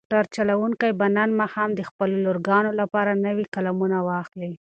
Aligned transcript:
موټر 0.05 0.23
چلونکی 0.35 0.91
به 0.99 1.07
نن 1.17 1.29
ماښام 1.41 1.69
د 1.75 1.81
خپلو 1.89 2.15
لورګانو 2.25 2.71
لپاره 2.81 3.11
نوې 3.25 3.45
قلمونه 3.53 3.97
واخلي. 4.07 4.51